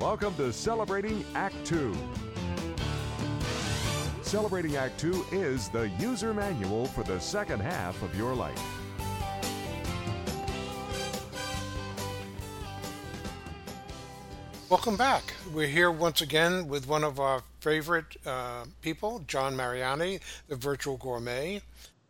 Welcome 0.00 0.34
to 0.34 0.52
Celebrating 0.52 1.24
Act 1.34 1.54
Two. 1.64 1.96
Celebrating 4.20 4.76
Act 4.76 5.00
Two 5.00 5.24
is 5.32 5.70
the 5.70 5.88
user 5.98 6.34
manual 6.34 6.84
for 6.84 7.02
the 7.02 7.18
second 7.18 7.60
half 7.60 8.00
of 8.02 8.14
your 8.14 8.34
life. 8.34 8.62
Welcome 14.68 14.96
back. 14.98 15.32
We're 15.54 15.66
here 15.66 15.90
once 15.90 16.20
again 16.20 16.68
with 16.68 16.86
one 16.86 17.02
of 17.02 17.18
our 17.18 17.42
favorite 17.60 18.16
uh, 18.26 18.66
people, 18.82 19.24
John 19.26 19.56
Mariani, 19.56 20.20
the 20.48 20.56
virtual 20.56 20.98
gourmet. 20.98 21.62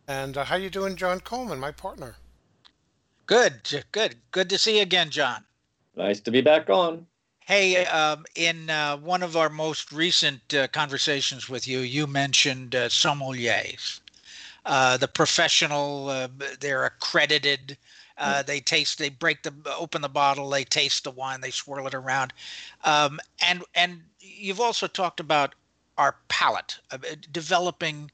And 0.09 0.37
uh, 0.37 0.45
how 0.45 0.57
you 0.57 0.71
doing, 0.71 0.97
John 0.97 1.21
Coleman, 1.21 1.61
my 1.61 1.71
partner? 1.71 2.17
Good, 3.27 3.85
good, 3.93 4.17
good 4.33 4.51
to 4.51 4.59
see 4.59 4.77
you 4.77 4.83
again, 4.83 5.11
John. 5.11 5.45
Nice 5.95 6.19
to 6.21 6.33
be 6.33 6.41
back 6.41 6.69
on. 6.69 7.07
Hey, 7.47 7.87
um, 7.87 8.25
in 8.35 8.71
uh, 8.71 8.97
one 8.97 9.23
of 9.23 9.37
our 9.37 9.49
most 9.49 9.93
recent 9.93 10.53
uh, 10.53 10.67
conversations 10.67 11.49
with 11.49 11.69
you, 11.69 11.79
you 11.79 12.09
mentioned 12.09 12.75
uh, 12.75 12.89
sommeliers, 12.89 14.01
uh, 14.65 14.97
the 14.97 15.07
professional. 15.07 16.09
Uh, 16.09 16.27
they're 16.59 16.85
accredited. 16.85 17.79
Uh, 18.19 18.43
they 18.43 18.59
taste. 18.59 18.99
They 18.99 19.11
break 19.11 19.45
the 19.45 19.55
open 19.79 20.03
the 20.03 20.09
bottle. 20.09 20.51
They 20.51 20.65
taste 20.65 21.05
the 21.05 21.13
wine. 21.13 21.41
They 21.41 21.53
swirl 21.53 21.87
it 21.87 21.95
around, 21.95 22.33
um, 22.83 23.21
and 23.41 23.63
and 23.77 24.03
you've 24.19 24.61
also 24.61 24.89
talked 24.89 25.21
about 25.21 25.55
our 25.99 26.17
palate, 26.27 26.81
uh, 26.91 26.99
developing 27.31 28.11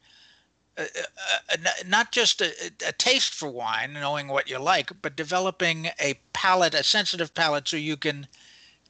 uh, 0.76 0.82
uh, 0.82 1.38
uh, 1.54 1.56
not 1.86 2.12
just 2.12 2.42
a, 2.42 2.52
a, 2.86 2.92
taste 2.92 3.32
for 3.32 3.48
wine, 3.48 3.94
knowing 3.94 4.28
what 4.28 4.50
you 4.50 4.58
like, 4.58 4.90
but 5.00 5.16
developing 5.16 5.86
a 5.98 6.20
palate, 6.34 6.74
a 6.74 6.84
sensitive 6.84 7.32
palate, 7.32 7.66
so 7.66 7.78
you 7.78 7.96
can 7.96 8.26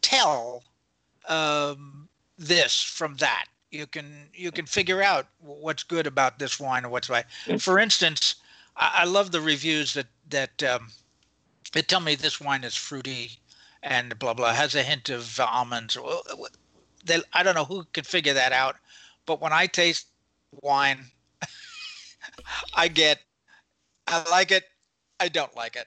tell 0.03 0.65
um, 1.29 2.09
this 2.39 2.83
from 2.83 3.17
that. 3.17 3.47
You 3.71 3.87
can 3.87 4.29
you 4.35 4.53
can 4.53 4.67
figure 4.67 5.03
out 5.03 5.29
what's 5.41 5.83
good 5.83 6.07
about 6.07 6.39
this 6.39 6.61
wine 6.61 6.85
or 6.85 6.91
what's 6.91 7.09
right. 7.09 7.25
For 7.59 7.79
instance, 7.79 8.35
I, 8.77 9.01
I 9.01 9.05
love 9.05 9.31
the 9.31 9.41
reviews 9.41 9.95
that 9.95 10.09
that 10.29 10.63
um, 10.63 10.91
they 11.73 11.81
tell 11.81 12.01
me 12.01 12.15
this 12.15 12.41
wine 12.41 12.65
is 12.65 12.75
fruity 12.75 13.33
and 13.83 14.19
blah 14.19 14.35
blah 14.35 14.53
has 14.53 14.75
a 14.75 14.83
hint 14.83 15.09
of 15.09 15.41
almonds. 15.41 15.97
They, 17.05 17.21
I 17.33 17.43
don't 17.43 17.55
know 17.55 17.65
who 17.65 17.85
can 17.93 18.05
figure 18.05 18.35
that 18.35 18.53
out, 18.53 18.77
but 19.27 19.41
when 19.41 19.53
I 19.53 19.67
taste 19.67 20.07
wine, 20.61 21.07
I 22.75 22.89
get 22.89 23.21
I 24.07 24.29
like 24.31 24.51
it, 24.51 24.65
I 25.19 25.29
don't 25.29 25.57
like 25.57 25.77
it. 25.77 25.87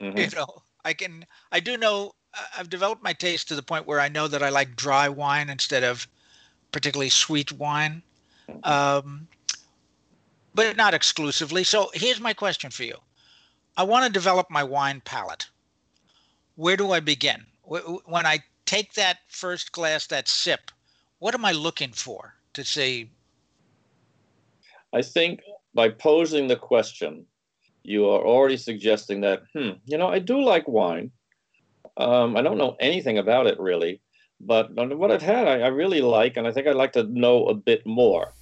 Mm-hmm. 0.00 0.18
You 0.18 0.30
know, 0.30 0.62
I 0.84 0.94
can 0.94 1.26
I 1.52 1.60
do 1.60 1.76
know 1.76 2.14
I've 2.56 2.70
developed 2.70 3.02
my 3.02 3.12
taste 3.12 3.48
to 3.48 3.54
the 3.54 3.62
point 3.62 3.86
where 3.86 4.00
I 4.00 4.08
know 4.08 4.28
that 4.28 4.42
I 4.42 4.48
like 4.48 4.76
dry 4.76 5.08
wine 5.08 5.48
instead 5.48 5.84
of 5.84 6.06
particularly 6.72 7.10
sweet 7.10 7.52
wine. 7.52 8.02
Mm-hmm. 8.48 8.70
Um, 8.70 9.28
but 10.54 10.76
not 10.76 10.94
exclusively. 10.94 11.64
So 11.64 11.90
here's 11.92 12.20
my 12.20 12.32
question 12.32 12.70
for 12.70 12.84
you. 12.84 12.96
I 13.76 13.82
want 13.82 14.06
to 14.06 14.12
develop 14.12 14.50
my 14.50 14.64
wine 14.64 15.02
palate. 15.04 15.46
Where 16.54 16.78
do 16.78 16.92
I 16.92 17.00
begin? 17.00 17.44
When 17.62 18.24
I 18.24 18.38
take 18.64 18.94
that 18.94 19.18
first 19.28 19.72
glass, 19.72 20.06
that 20.06 20.28
sip, 20.28 20.70
what 21.18 21.34
am 21.34 21.44
I 21.44 21.52
looking 21.52 21.92
for 21.92 22.34
to 22.54 22.64
say? 22.64 23.10
I 24.94 25.02
think 25.02 25.40
by 25.74 25.90
posing 25.90 26.48
the 26.48 26.56
question, 26.56 27.26
you 27.82 28.08
are 28.08 28.24
already 28.24 28.56
suggesting 28.56 29.20
that, 29.20 29.42
hmm, 29.52 29.72
you 29.84 29.98
know, 29.98 30.08
I 30.08 30.18
do 30.18 30.42
like 30.42 30.66
wine. 30.66 31.10
Um, 31.96 32.36
I 32.36 32.42
don't 32.42 32.58
know 32.58 32.76
anything 32.80 33.18
about 33.18 33.46
it 33.46 33.58
really, 33.58 34.00
but 34.40 34.70
what 34.74 35.10
I've 35.10 35.22
had, 35.22 35.48
I, 35.48 35.60
I 35.60 35.68
really 35.68 36.02
like, 36.02 36.36
and 36.36 36.46
I 36.46 36.52
think 36.52 36.66
I'd 36.66 36.76
like 36.76 36.92
to 36.92 37.04
know 37.04 37.46
a 37.46 37.54
bit 37.54 37.86
more. 37.86 38.32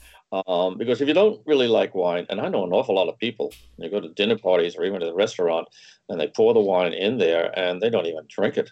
Um, 0.47 0.77
because 0.79 1.01
if 1.01 1.07
you 1.07 1.15
don't 1.15 1.41
really 1.47 1.69
like 1.69 1.95
wine, 1.95 2.27
and 2.29 2.41
I 2.41 2.49
know 2.49 2.65
an 2.65 2.73
awful 2.73 2.97
lot 2.97 3.09
of 3.09 3.19
people, 3.19 3.53
you 3.79 3.89
go 3.89 4.01
to 4.01 4.09
dinner 4.09 4.37
parties 4.37 4.75
or 4.75 4.85
even 4.85 4.99
to 4.99 5.07
the 5.07 5.15
restaurant, 5.15 5.69
and 6.09 6.21
they 6.21 6.27
pour 6.27 6.53
the 6.53 6.61
wine 6.61 6.93
in 6.93 7.19
there, 7.19 7.57
and 7.57 7.81
they 7.81 7.89
don't 7.89 8.07
even 8.07 8.25
drink 8.29 8.57
it. 8.57 8.71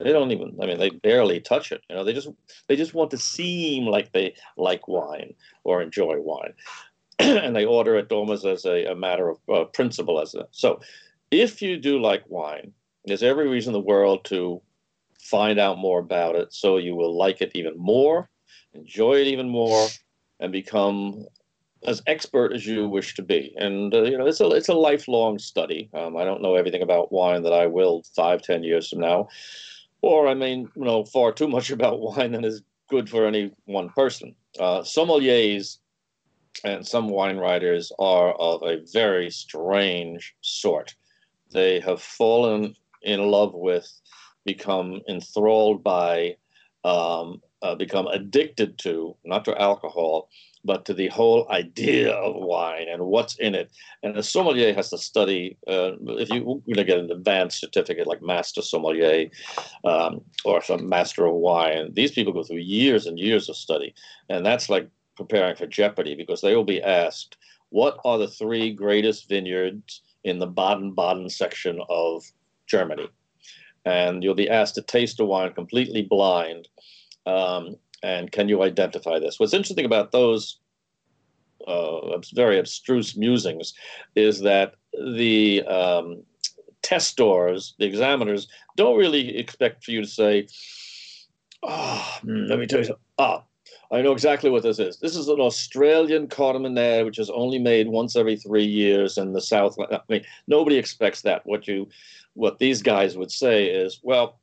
They 0.00 0.12
don't 0.12 0.30
even. 0.30 0.58
I 0.62 0.66
mean, 0.66 0.78
they 0.78 0.90
barely 0.90 1.40
touch 1.40 1.72
it. 1.72 1.82
You 1.88 1.96
know, 1.96 2.04
they 2.04 2.12
just 2.12 2.28
they 2.68 2.76
just 2.76 2.94
want 2.94 3.10
to 3.12 3.18
seem 3.18 3.86
like 3.86 4.12
they 4.12 4.34
like 4.56 4.86
wine 4.86 5.34
or 5.64 5.80
enjoy 5.80 6.20
wine, 6.20 6.52
and 7.18 7.56
they 7.56 7.64
order 7.64 7.96
it 7.96 8.12
almost 8.12 8.44
as 8.44 8.64
a, 8.66 8.84
a 8.86 8.94
matter 8.94 9.30
of 9.30 9.38
uh, 9.52 9.64
principle. 9.64 10.20
As 10.20 10.34
a, 10.34 10.46
so, 10.50 10.80
if 11.30 11.62
you 11.62 11.78
do 11.78 12.00
like 12.00 12.22
wine, 12.28 12.72
there's 13.08 13.22
every 13.22 13.48
reason 13.48 13.74
in 13.74 13.80
the 13.80 13.86
world 13.86 14.24
to 14.26 14.60
find 15.20 15.58
out 15.58 15.78
more 15.78 15.98
about 15.98 16.36
it, 16.36 16.52
so 16.52 16.78
you 16.78 16.94
will 16.94 17.16
like 17.16 17.40
it 17.40 17.52
even 17.54 17.76
more, 17.76 18.28
enjoy 18.74 19.14
it 19.14 19.26
even 19.26 19.48
more 19.48 19.88
and 20.40 20.52
become 20.52 21.26
as 21.86 22.02
expert 22.06 22.52
as 22.52 22.66
you 22.66 22.88
wish 22.88 23.14
to 23.14 23.22
be. 23.22 23.54
And 23.56 23.94
uh, 23.94 24.02
you 24.02 24.18
know, 24.18 24.26
it's 24.26 24.40
a 24.40 24.48
it's 24.50 24.68
a 24.68 24.74
lifelong 24.74 25.38
study. 25.38 25.88
Um, 25.94 26.16
I 26.16 26.24
don't 26.24 26.42
know 26.42 26.54
everything 26.54 26.82
about 26.82 27.12
wine 27.12 27.42
that 27.42 27.52
I 27.52 27.66
will 27.66 28.02
five, 28.14 28.42
ten 28.42 28.62
years 28.62 28.88
from 28.88 29.00
now, 29.00 29.28
or 30.02 30.28
I 30.28 30.34
mean, 30.34 30.68
you 30.74 30.84
know, 30.84 31.04
far 31.04 31.32
too 31.32 31.48
much 31.48 31.70
about 31.78 32.00
wine 32.00 32.32
than 32.32 32.44
is 32.44 32.62
good 32.88 33.08
for 33.08 33.26
any 33.26 33.52
one 33.66 33.90
person. 33.90 34.34
Uh, 34.58 34.80
sommeliers 34.80 35.78
and 36.64 36.86
some 36.86 37.08
wine 37.08 37.36
writers 37.36 37.92
are 37.98 38.32
of 38.32 38.62
a 38.62 38.80
very 38.92 39.30
strange 39.30 40.34
sort. 40.40 40.94
They 41.52 41.80
have 41.80 42.02
fallen 42.02 42.74
in 43.02 43.20
love 43.30 43.54
with, 43.54 43.90
become 44.44 45.00
enthralled 45.08 45.82
by 45.84 46.36
um, 46.84 47.42
uh, 47.62 47.74
become 47.74 48.06
addicted 48.06 48.78
to, 48.78 49.16
not 49.24 49.44
to 49.44 49.60
alcohol, 49.60 50.28
but 50.64 50.84
to 50.84 50.94
the 50.94 51.08
whole 51.08 51.50
idea 51.50 52.12
of 52.12 52.34
wine 52.36 52.86
and 52.88 53.02
what's 53.02 53.36
in 53.36 53.54
it. 53.54 53.70
And 54.02 54.16
a 54.16 54.22
sommelier 54.22 54.72
has 54.74 54.90
to 54.90 54.98
study, 54.98 55.56
uh, 55.66 55.92
if 56.00 56.30
you, 56.30 56.40
going 56.44 56.76
to 56.76 56.84
get 56.84 56.98
an 56.98 57.10
advanced 57.10 57.60
certificate 57.60 58.06
like 58.06 58.22
master 58.22 58.62
sommelier 58.62 59.28
um, 59.84 60.20
or 60.44 60.62
some 60.62 60.88
master 60.88 61.26
of 61.26 61.34
wine, 61.34 61.92
these 61.94 62.12
people 62.12 62.32
go 62.32 62.42
through 62.44 62.58
years 62.58 63.06
and 63.06 63.18
years 63.18 63.48
of 63.48 63.56
study. 63.56 63.94
And 64.28 64.44
that's 64.44 64.68
like 64.68 64.88
preparing 65.16 65.56
for 65.56 65.66
Jeopardy 65.66 66.14
because 66.14 66.40
they 66.40 66.54
will 66.54 66.64
be 66.64 66.82
asked, 66.82 67.36
what 67.70 67.98
are 68.04 68.18
the 68.18 68.28
three 68.28 68.72
greatest 68.72 69.28
vineyards 69.28 70.02
in 70.24 70.38
the 70.38 70.46
Baden 70.46 70.94
Baden 70.94 71.28
section 71.28 71.80
of 71.88 72.24
Germany? 72.68 73.08
And 73.84 74.22
you'll 74.22 74.34
be 74.34 74.50
asked 74.50 74.74
to 74.74 74.82
taste 74.82 75.20
a 75.20 75.24
wine 75.24 75.52
completely 75.52 76.02
blind 76.02 76.68
um, 77.28 77.76
and 78.02 78.32
can 78.32 78.48
you 78.48 78.62
identify 78.62 79.18
this? 79.18 79.38
What's 79.38 79.52
interesting 79.52 79.84
about 79.84 80.12
those 80.12 80.58
uh, 81.66 82.18
very 82.34 82.58
abstruse 82.58 83.16
musings 83.16 83.74
is 84.14 84.40
that 84.40 84.74
the 84.92 85.62
um, 85.64 86.22
testors, 86.82 87.74
the 87.78 87.84
examiners, 87.84 88.48
don't 88.76 88.96
really 88.96 89.36
expect 89.36 89.84
for 89.84 89.90
you 89.90 90.00
to 90.00 90.06
say, 90.06 90.46
oh, 91.62 92.18
let 92.24 92.58
me 92.58 92.66
tell 92.66 92.78
you 92.78 92.86
something. 92.86 93.04
Ah, 93.18 93.44
I 93.90 94.02
know 94.02 94.12
exactly 94.12 94.50
what 94.50 94.62
this 94.62 94.78
is. 94.78 94.98
This 94.98 95.16
is 95.16 95.28
an 95.28 95.40
Australian 95.40 96.28
Carmenere, 96.28 97.04
which 97.04 97.18
is 97.18 97.30
only 97.30 97.58
made 97.58 97.88
once 97.88 98.16
every 98.16 98.36
three 98.36 98.64
years 98.64 99.16
in 99.16 99.32
the 99.32 99.40
South. 99.40 99.76
I 99.90 100.00
mean, 100.08 100.24
nobody 100.46 100.76
expects 100.76 101.22
that. 101.22 101.46
What 101.46 101.66
you, 101.66 101.88
what 102.34 102.58
these 102.58 102.82
guys 102.82 103.16
would 103.16 103.32
say 103.32 103.66
is, 103.66 104.00
well, 104.02 104.40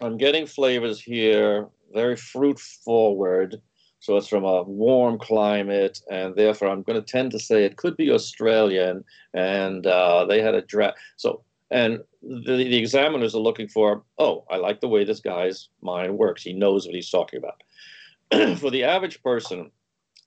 I'm 0.00 0.16
getting 0.16 0.46
flavors 0.46 1.00
here 1.00 1.68
very 1.92 2.16
fruit 2.16 2.60
forward. 2.60 3.60
So 3.98 4.16
it's 4.16 4.28
from 4.28 4.44
a 4.44 4.62
warm 4.62 5.18
climate, 5.18 6.00
and 6.10 6.34
therefore 6.34 6.68
I'm 6.68 6.82
going 6.82 7.02
to 7.02 7.12
tend 7.12 7.32
to 7.32 7.38
say 7.38 7.64
it 7.64 7.76
could 7.76 7.96
be 7.96 8.10
Australian. 8.10 9.04
And 9.34 9.86
uh, 9.86 10.24
they 10.26 10.40
had 10.40 10.54
a 10.54 10.62
draft. 10.62 10.96
So 11.16 11.42
and 11.70 12.00
the, 12.22 12.56
the 12.56 12.76
examiners 12.76 13.34
are 13.34 13.40
looking 13.40 13.68
for, 13.68 14.02
oh, 14.18 14.44
I 14.50 14.56
like 14.56 14.80
the 14.80 14.88
way 14.88 15.04
this 15.04 15.20
guy's 15.20 15.68
mind 15.82 16.18
works. 16.18 16.42
He 16.42 16.52
knows 16.52 16.86
what 16.86 16.94
he's 16.94 17.10
talking 17.10 17.38
about. 17.38 17.62
for 18.58 18.70
the 18.70 18.84
average 18.84 19.22
person 19.22 19.70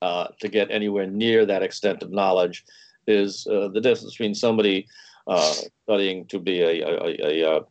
uh, 0.02 0.28
to 0.40 0.48
get 0.48 0.72
anywhere 0.72 1.08
near 1.08 1.46
that 1.46 1.64
extent 1.64 2.04
of 2.04 2.12
knowledge 2.12 2.66
is 3.08 3.48
uh, 3.48 3.68
the 3.70 3.82
difference 3.82 4.12
between 4.12 4.36
somebody 4.36 4.88
uh, 5.28 5.54
studying 5.84 6.26
to 6.26 6.40
be 6.40 6.62
a, 6.62 6.82
a, 6.82 7.18
a, 7.24 7.58
a 7.58 7.62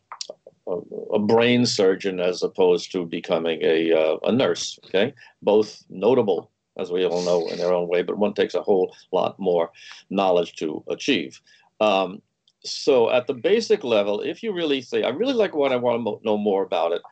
a 1.13 1.19
brain 1.19 1.67
surgeon 1.67 2.21
as 2.21 2.43
opposed 2.43 2.93
to 2.93 3.05
becoming 3.05 3.59
a, 3.63 3.93
uh, 3.93 4.17
a 4.23 4.33
nurse. 4.33 4.79
Okay, 4.87 5.13
both 5.43 5.83
notable 5.91 6.51
as 6.79 6.91
we 6.91 7.05
all 7.05 7.23
know 7.23 7.49
in 7.49 7.59
their 7.59 7.73
own 7.73 7.89
way, 7.89 8.03
but 8.03 8.17
one 8.17 8.33
takes 8.33 8.55
a 8.55 8.63
whole 8.63 8.95
lot 9.13 9.39
more 9.39 9.71
knowledge 10.09 10.55
to 10.55 10.83
achieve. 10.89 11.41
Um, 11.81 12.23
so 12.65 13.11
at 13.11 13.27
the 13.27 13.35
basic 13.35 13.85
level, 13.85 14.21
if 14.21 14.43
you 14.43 14.53
really 14.53 14.81
say, 14.81 15.03
I 15.03 15.11
really 15.11 15.35
like 15.35 15.55
what 15.55 15.73
I 15.73 15.77
want 15.77 16.05
to 16.05 16.25
know 16.25 16.39
more 16.39 16.63
about 16.63 16.93
it, 16.93 17.03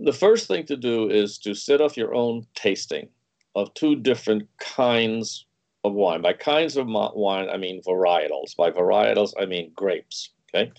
the 0.00 0.12
first 0.12 0.48
thing 0.48 0.64
to 0.66 0.76
do 0.76 1.10
is 1.10 1.38
to 1.38 1.54
set 1.54 1.80
off 1.80 1.96
your 1.96 2.14
own 2.14 2.46
tasting 2.54 3.08
of 3.54 3.72
two 3.74 3.96
different 3.96 4.48
kinds 4.58 5.46
of 5.84 5.92
wine. 5.92 6.22
By 6.22 6.32
kinds 6.32 6.76
of 6.76 6.86
wine, 6.88 7.48
I 7.50 7.56
mean 7.56 7.82
varietals. 7.86 8.56
By 8.56 8.70
varietals, 8.70 9.32
I 9.38 9.46
mean 9.46 9.72
grapes. 9.74 10.30
Okay. 10.54 10.72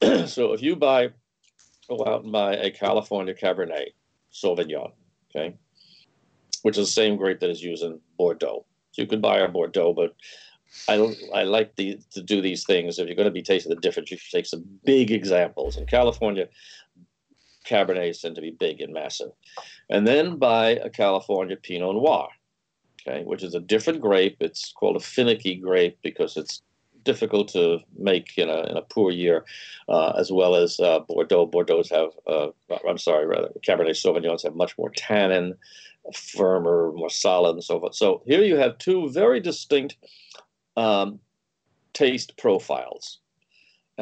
so 0.26 0.52
if 0.52 0.62
you 0.62 0.76
buy 0.76 1.10
go 1.88 2.04
out 2.06 2.24
and 2.24 2.32
buy 2.32 2.54
a 2.54 2.70
California 2.70 3.34
Cabernet, 3.34 3.88
Sauvignon, 4.32 4.92
okay, 5.34 5.54
which 6.62 6.78
is 6.78 6.86
the 6.86 6.92
same 6.92 7.16
grape 7.16 7.40
that 7.40 7.50
is 7.50 7.62
used 7.62 7.82
in 7.82 8.00
Bordeaux. 8.16 8.64
You 8.96 9.06
could 9.06 9.22
buy 9.22 9.40
our 9.40 9.48
Bordeaux, 9.48 9.92
but 9.92 10.14
I, 10.88 11.14
I 11.34 11.42
like 11.42 11.76
the, 11.76 11.98
to 12.12 12.22
do 12.22 12.40
these 12.40 12.64
things. 12.64 12.98
If 12.98 13.06
you're 13.06 13.16
going 13.16 13.26
to 13.26 13.32
be 13.32 13.42
tasting 13.42 13.70
the 13.70 13.80
difference, 13.80 14.10
you 14.10 14.16
should 14.16 14.36
take 14.36 14.46
some 14.46 14.64
big 14.84 15.10
examples. 15.10 15.76
In 15.76 15.86
California, 15.86 16.48
Cabernets 17.64 18.20
tend 18.20 18.34
to 18.36 18.40
be 18.40 18.50
big 18.50 18.80
and 18.80 18.92
massive. 18.92 19.32
And 19.90 20.06
then 20.06 20.36
buy 20.36 20.70
a 20.70 20.90
California 20.90 21.56
Pinot 21.56 21.94
Noir, 21.94 22.28
okay, 23.00 23.24
which 23.24 23.42
is 23.42 23.54
a 23.54 23.60
different 23.60 24.00
grape. 24.00 24.36
It's 24.40 24.72
called 24.72 24.96
a 24.96 25.00
finicky 25.00 25.56
grape 25.56 25.98
because 26.02 26.36
it's 26.36 26.62
difficult 27.04 27.48
to 27.48 27.78
make 27.98 28.38
in 28.38 28.48
a, 28.48 28.62
in 28.70 28.76
a 28.76 28.82
poor 28.82 29.10
year, 29.10 29.44
uh, 29.88 30.12
as 30.16 30.30
well 30.30 30.54
as 30.54 30.78
uh, 30.80 31.00
Bordeaux. 31.00 31.46
Bordeaux's 31.46 31.90
have, 31.90 32.10
uh, 32.26 32.48
I'm 32.88 32.98
sorry, 32.98 33.26
rather, 33.26 33.50
Cabernet 33.66 34.00
Sauvignons 34.00 34.44
have 34.44 34.54
much 34.54 34.76
more 34.78 34.90
tannin, 34.90 35.54
firmer, 36.14 36.92
more 36.94 37.10
solid, 37.10 37.54
and 37.54 37.64
so 37.64 37.80
forth. 37.80 37.94
So 37.94 38.22
here 38.26 38.42
you 38.42 38.56
have 38.56 38.78
two 38.78 39.10
very 39.10 39.40
distinct 39.40 39.96
um, 40.76 41.18
taste 41.92 42.36
profiles. 42.36 43.18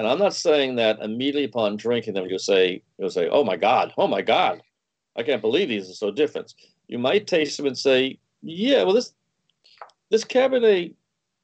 And 0.00 0.08
I'm 0.08 0.18
not 0.18 0.32
saying 0.32 0.76
that 0.76 0.98
immediately 1.00 1.44
upon 1.44 1.76
drinking 1.76 2.14
them, 2.14 2.24
you'll 2.26 2.38
say, 2.38 2.82
you'll 2.96 3.10
say, 3.10 3.28
oh 3.28 3.44
my 3.44 3.56
God, 3.56 3.92
oh 3.98 4.06
my 4.06 4.22
God, 4.22 4.62
I 5.14 5.22
can't 5.22 5.42
believe 5.42 5.68
these 5.68 5.90
are 5.90 5.92
so 5.92 6.10
different. 6.10 6.54
You 6.88 6.98
might 6.98 7.26
taste 7.26 7.58
them 7.58 7.66
and 7.66 7.76
say, 7.76 8.18
yeah, 8.40 8.82
well, 8.82 8.94
this 8.94 9.12
this 10.08 10.24
Cabernet, 10.24 10.94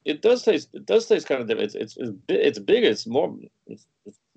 it 0.05 0.23
does 0.23 0.41
taste, 0.41 0.69
it 0.73 0.87
does 0.87 1.05
taste 1.05 1.27
kind 1.27 1.39
of 1.39 1.47
different. 1.47 1.75
It's 1.75 1.75
it's 1.75 1.97
it's, 1.97 2.17
it's 2.29 2.57
bigger, 2.57 2.87
it's 2.87 3.05
more 3.05 3.37
it's 3.67 3.85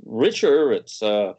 richer. 0.05 0.71
It's 0.75 1.03
uh, 1.03 1.33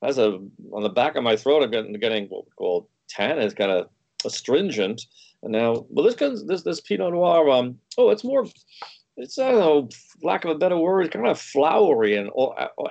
has 0.00 0.18
a 0.18 0.38
on 0.70 0.84
the 0.84 0.88
back 0.88 1.16
of 1.16 1.24
my 1.24 1.34
throat. 1.34 1.64
I'm 1.64 1.72
getting, 1.72 1.94
getting 1.94 2.28
what 2.28 2.44
we 2.44 2.52
call 2.52 2.88
tannin. 3.08 3.42
It's 3.42 3.54
kind 3.54 3.72
of 3.72 3.88
astringent. 4.24 5.02
And 5.42 5.50
now, 5.50 5.84
well, 5.88 6.04
this 6.04 6.14
this 6.46 6.62
this 6.62 6.80
Pinot 6.80 7.12
Noir, 7.12 7.50
um, 7.50 7.80
oh, 7.98 8.10
it's 8.10 8.22
more 8.22 8.46
it's 9.20 9.38
I 9.38 9.50
don't 9.50 9.60
know, 9.60 9.88
lack 10.22 10.44
of 10.44 10.50
a 10.50 10.58
better 10.58 10.76
word, 10.76 11.10
kind 11.10 11.26
of 11.26 11.40
flowery 11.40 12.16
and 12.16 12.30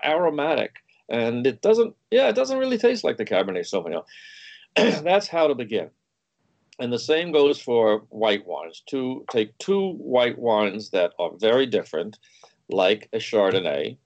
aromatic, 0.05 0.75
and 1.09 1.45
it 1.45 1.61
doesn't, 1.61 1.95
yeah, 2.11 2.29
it 2.29 2.35
doesn't 2.35 2.59
really 2.59 2.77
taste 2.77 3.03
like 3.03 3.17
the 3.17 3.25
Cabernet 3.25 3.69
Sauvignon. 3.69 4.03
That's 5.03 5.27
how 5.27 5.47
to 5.47 5.55
begin. 5.55 5.89
And 6.79 6.93
the 6.93 6.99
same 6.99 7.31
goes 7.31 7.59
for 7.59 8.03
white 8.09 8.45
wines. 8.45 8.83
To 8.89 9.25
take 9.31 9.57
two 9.57 9.93
white 9.93 10.37
wines 10.37 10.91
that 10.91 11.13
are 11.19 11.31
very 11.37 11.65
different, 11.65 12.17
like 12.69 13.09
a 13.11 13.17
Chardonnay, 13.17 13.97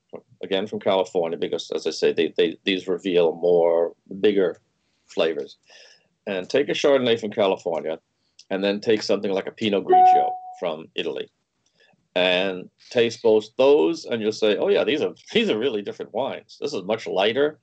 again 0.42 0.68
from 0.68 0.80
California, 0.80 1.38
because 1.38 1.70
as 1.72 1.86
I 1.86 1.92
say, 1.92 2.14
they, 2.14 2.34
they 2.38 2.58
these 2.64 2.88
reveal 2.88 3.36
more 3.36 3.94
bigger 4.22 4.60
flavors. 5.08 5.58
And 6.26 6.50
take 6.50 6.70
a 6.70 6.74
Chardonnay 6.74 7.20
from 7.20 7.32
California, 7.32 8.00
and 8.50 8.64
then 8.64 8.80
take 8.80 9.04
something 9.04 9.32
like 9.32 9.48
a 9.48 9.52
Pinot 9.52 9.84
Grigio 9.84 10.30
from 10.60 10.88
Italy 10.96 11.30
and 12.16 12.70
taste 12.92 13.22
both 13.24 13.46
those, 13.58 14.06
and 14.06 14.22
you'll 14.22 14.32
say, 14.32 14.58
"Oh 14.58 14.70
yeah, 14.70 14.84
these 14.84 15.02
are 15.02 15.14
these 15.32 15.50
are 15.50 15.58
really 15.58 15.82
different 15.82 16.14
wines. 16.14 16.58
This 16.62 16.74
is 16.74 16.84
much 16.84 17.08
lighter. 17.08 17.60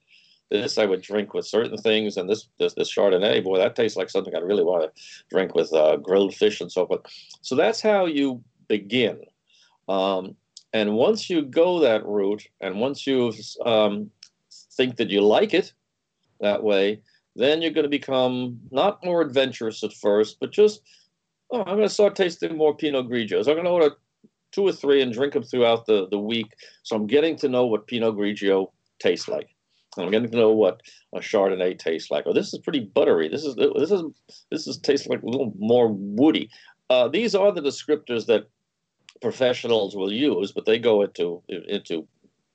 This 0.50 0.78
I 0.78 0.86
would 0.86 1.02
drink 1.02 1.32
with 1.32 1.46
certain 1.46 1.76
things, 1.78 2.16
and 2.16 2.28
this 2.28 2.48
this, 2.58 2.74
this 2.74 2.92
Chardonnay, 2.92 3.44
boy, 3.44 3.58
that 3.58 3.76
tastes 3.76 3.96
like 3.96 4.10
something 4.10 4.34
I 4.34 4.40
really 4.40 4.64
want 4.64 4.84
to 4.84 5.02
drink 5.30 5.54
with 5.54 5.72
uh, 5.72 5.96
grilled 5.96 6.34
fish 6.34 6.60
and 6.60 6.70
so 6.70 6.86
forth." 6.86 7.02
So 7.42 7.54
that's 7.54 7.80
how 7.80 8.06
you 8.06 8.42
begin. 8.68 9.20
Um, 9.88 10.36
and 10.72 10.94
once 10.94 11.28
you 11.28 11.42
go 11.42 11.80
that 11.80 12.06
route, 12.06 12.46
and 12.60 12.80
once 12.80 13.06
you 13.06 13.32
um, 13.64 14.10
think 14.72 14.96
that 14.96 15.10
you 15.10 15.20
like 15.20 15.54
it 15.54 15.72
that 16.40 16.62
way, 16.62 17.02
then 17.36 17.62
you're 17.62 17.72
going 17.72 17.84
to 17.84 17.88
become 17.88 18.60
not 18.70 19.04
more 19.04 19.20
adventurous 19.20 19.82
at 19.84 19.92
first, 19.92 20.38
but 20.40 20.52
just 20.52 20.82
oh, 21.52 21.60
I'm 21.60 21.76
going 21.76 21.82
to 21.82 21.88
start 21.88 22.14
tasting 22.14 22.56
more 22.56 22.76
Pinot 22.76 23.08
Grigios. 23.08 23.48
I'm 23.48 23.54
going 23.54 23.64
to 23.64 23.70
order 23.70 23.96
two 24.52 24.66
or 24.66 24.72
three 24.72 25.02
and 25.02 25.12
drink 25.12 25.32
them 25.32 25.42
throughout 25.42 25.86
the, 25.86 26.08
the 26.10 26.18
week. 26.18 26.52
So 26.82 26.96
I'm 26.96 27.06
getting 27.06 27.36
to 27.38 27.48
know 27.48 27.66
what 27.66 27.86
Pinot 27.86 28.16
Grigio 28.16 28.70
tastes 28.98 29.28
like. 29.28 29.48
I'm 29.98 30.10
getting 30.10 30.30
to 30.30 30.36
know 30.36 30.52
what 30.52 30.80
a 31.14 31.18
Chardonnay 31.18 31.78
tastes 31.78 32.10
like. 32.10 32.24
Oh, 32.26 32.32
this 32.32 32.52
is 32.52 32.60
pretty 32.60 32.80
buttery. 32.80 33.28
This 33.28 33.44
is 33.44 33.56
this 33.56 33.90
is 33.90 34.02
this 34.50 34.66
is 34.66 34.78
tastes 34.78 35.08
like 35.08 35.22
a 35.22 35.26
little 35.26 35.52
more 35.58 35.88
woody. 35.88 36.48
Uh, 36.88 37.08
these 37.08 37.34
are 37.34 37.52
the 37.52 37.60
descriptors 37.60 38.26
that 38.26 38.48
professionals 39.20 39.96
will 39.96 40.12
use, 40.12 40.52
but 40.52 40.64
they 40.64 40.78
go 40.78 41.02
into 41.02 41.42
into 41.48 42.06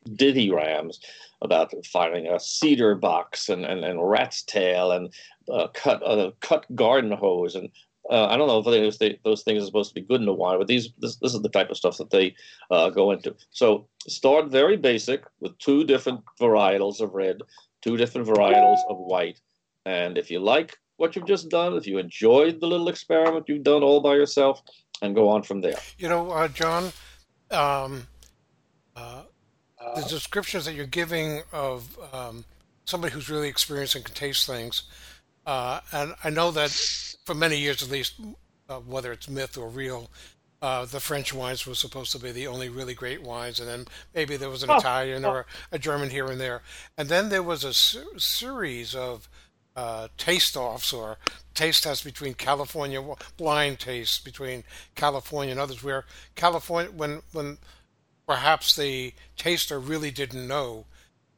dithyrambs 0.09 0.97
about 1.42 1.74
finding 1.86 2.27
a 2.27 2.39
cedar 2.39 2.95
box 2.95 3.50
and, 3.50 3.65
and, 3.65 3.83
and 3.83 4.07
rat's 4.07 4.44
tail 4.44 4.92
and 4.92 5.13
uh, 5.51 5.68
cut 5.74 6.01
uh, 6.03 6.31
cut 6.39 6.65
garden 6.75 7.12
hose 7.12 7.56
and 7.56 7.69
uh, 8.10 8.28
I 8.28 8.38
don't 8.38 8.48
know 8.48 8.60
if 8.60 8.66
those, 9.00 9.18
those 9.24 9.44
things 9.44 9.63
are 9.63 9.66
supposed 9.66 9.90
to 9.90 9.96
be 9.96 10.06
good 10.06 10.22
in 10.22 10.28
a 10.28 10.34
wine, 10.34 10.57
but 10.57 10.68
these 10.68 10.90
this, 11.00 11.16
this 11.18 11.34
is 11.34 11.42
the 11.42 11.50
type 11.50 11.69
of 11.69 11.78
stuff 11.78 11.98
that 11.98 12.10
they 12.10 12.36
uh, 12.72 12.90
go 12.90 13.12
into. 13.12 13.36
So 13.52 13.88
start 14.07 14.48
very 14.48 14.78
basic 14.78 15.24
with 15.40 15.57
two 15.57 15.84
different 15.84 16.22
varietals 16.40 17.02
of 17.02 17.13
red, 17.13 17.42
two 17.81 17.98
different 17.98 18.28
varietals 18.28 18.80
of 18.90 18.98
white, 18.98 19.40
and 19.86 20.18
if 20.18 20.30
you 20.30 20.40
like 20.40 20.78
what 20.98 21.16
you've 21.16 21.28
just 21.28 21.50
done, 21.50 21.74
if 21.74 21.86
you 21.86 21.98
enjoyed 21.98 22.62
the 22.62 22.68
little 22.68 22.88
experiment 22.88 23.50
you've 23.50 23.63
done 23.63 23.84
all 23.84 24.00
by 24.00 24.16
yourself, 24.16 24.62
and 25.02 25.16
go 25.16 25.30
on 25.30 25.44
from 25.44 25.62
there. 25.62 25.78
You 25.98 26.10
know, 26.10 26.31
uh, 26.31 26.48
John, 26.48 26.92
um, 27.52 28.07
uh, 28.96 29.24
the 29.96 30.04
descriptions 30.04 30.66
that 30.66 30.74
you're 30.74 30.86
giving 30.86 31.42
of 31.52 31.98
um, 32.13 32.46
somebody 32.86 33.13
who's 33.13 33.30
really 33.30 33.50
experienced 33.50 33.96
and 33.96 34.06
can 34.06 34.16
taste 34.16 34.48
things, 34.48 34.84
uh, 35.45 35.80
and 35.92 36.15
I 36.24 36.30
know 36.30 36.51
that 36.51 36.71
for 37.25 37.33
many 37.33 37.57
years 37.57 37.83
at 37.83 37.89
least, 37.89 38.15
uh, 38.69 38.80
whether 38.80 39.12
it's 39.12 39.30
myth 39.30 39.57
or 39.57 39.69
real, 39.69 40.09
uh, 40.62 40.86
the 40.86 41.00
French 41.00 41.33
wines 41.33 41.68
were 41.68 41.75
supposed 41.75 42.12
to 42.12 42.19
be 42.19 42.31
the 42.31 42.47
only 42.47 42.69
really 42.69 42.94
great 42.94 43.21
wines, 43.21 43.59
and 43.59 43.69
then 43.69 43.86
maybe 44.13 44.38
there 44.38 44.50
was 44.50 44.63
an 44.63 44.69
oh, 44.71 44.77
Italian 44.77 45.25
oh. 45.25 45.30
or 45.30 45.45
a 45.71 45.77
German 45.77 46.09
here 46.09 46.25
and 46.25 46.39
there, 46.39 46.62
and 46.97 47.09
then 47.09 47.30
there 47.30 47.44
was 47.44 47.63
a 47.63 47.74
ser- 47.74 48.18
series 48.18 48.95
of 48.95 49.30
uh, 49.75 50.07
taste 50.18 50.56
offs 50.56 50.94
or 50.94 51.18
taste 51.53 51.83
tests 51.83 52.03
between 52.03 52.33
California 52.33 53.03
blind 53.38 53.80
tastes 53.80 54.19
between 54.19 54.63
California 54.95 55.51
and 55.51 55.59
others, 55.59 55.83
where 55.83 56.06
California 56.36 56.92
when 56.92 57.21
when 57.33 57.57
perhaps 58.25 58.75
the 58.75 59.13
taster 59.38 59.80
really 59.80 60.12
didn't 60.12 60.47
know 60.47 60.86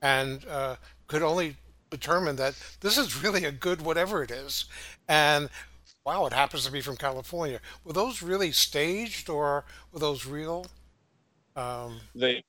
and 0.01 0.45
uh, 0.47 0.75
could 1.07 1.21
only 1.21 1.57
determine 1.89 2.35
that 2.37 2.55
this 2.81 2.97
is 2.97 3.23
really 3.23 3.45
a 3.45 3.51
good 3.51 3.81
whatever 3.81 4.23
it 4.23 4.31
is, 4.31 4.65
and 5.07 5.49
wow, 6.05 6.25
it 6.25 6.33
happens 6.33 6.65
to 6.65 6.71
be 6.71 6.81
from 6.81 6.95
California. 6.95 7.59
Were 7.83 7.93
those 7.93 8.21
really 8.21 8.51
staged 8.51 9.29
or 9.29 9.65
were 9.91 9.99
those 9.99 10.25
real? 10.25 10.65
Um, 11.55 11.99
they 12.15 12.43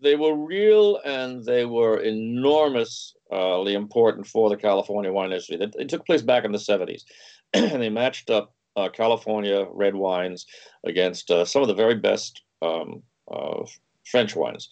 they 0.00 0.16
were 0.16 0.34
real 0.34 1.00
and 1.04 1.44
they 1.44 1.64
were 1.64 2.00
enormously 2.00 3.74
important 3.74 4.26
for 4.26 4.50
the 4.50 4.56
California 4.56 5.12
wine 5.12 5.26
industry. 5.26 5.56
It, 5.60 5.74
it 5.78 5.88
took 5.88 6.04
place 6.06 6.22
back 6.22 6.44
in 6.44 6.52
the 6.52 6.58
70s, 6.58 7.02
and 7.54 7.80
they 7.80 7.88
matched 7.88 8.30
up 8.30 8.54
uh, 8.76 8.88
California 8.88 9.66
red 9.70 9.94
wines 9.94 10.46
against 10.84 11.30
uh, 11.30 11.44
some 11.44 11.62
of 11.62 11.68
the 11.68 11.74
very 11.74 11.94
best 11.94 12.42
um, 12.62 13.02
uh, 13.30 13.64
French 14.04 14.34
wines 14.36 14.68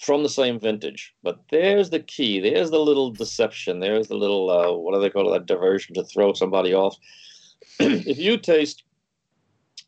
from 0.00 0.22
the 0.22 0.28
same 0.28 0.58
vintage. 0.58 1.14
But 1.22 1.40
there's 1.50 1.90
the 1.90 2.00
key. 2.00 2.40
There's 2.40 2.70
the 2.70 2.78
little 2.78 3.10
deception. 3.10 3.80
There's 3.80 4.08
the 4.08 4.16
little 4.16 4.50
uh, 4.50 4.72
what 4.72 4.94
do 4.94 5.00
they 5.00 5.10
call 5.10 5.28
it? 5.28 5.38
That 5.38 5.46
diversion 5.46 5.94
to 5.94 6.04
throw 6.04 6.32
somebody 6.32 6.74
off. 6.74 6.96
if 7.80 8.18
you 8.18 8.36
taste 8.36 8.84